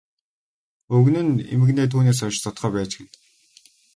[0.95, 3.11] Өвгөн нь эмгэнээ түүнээс хойш зодохоо байж гэнэ.